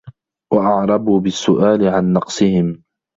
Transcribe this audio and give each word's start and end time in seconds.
وَأَعْرَبُوا 0.53 1.19
بِالسُّؤَالِ 1.19 1.87
عَنْ 1.87 2.13
نَقْصِهِمْ 2.13 2.83